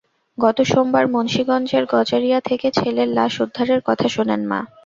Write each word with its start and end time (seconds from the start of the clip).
গত 0.37 0.57
সোমবার 0.63 1.05
মুন্সিগঞ্জের 1.07 1.83
গজারিয়া 1.93 2.39
থেকে 2.41 2.67
ছেলের 2.71 3.09
লাশ 3.17 3.33
উদ্ধারের 3.43 3.79
কথা 3.87 4.07
শোনেন 4.09 4.41
মা। 4.47 4.59